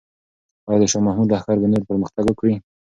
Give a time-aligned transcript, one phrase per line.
[0.67, 2.53] آیا د شاه محمود لښکر به نور پرمختګ وکړي؟